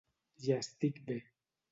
[0.45, 1.19] Ja estic bé.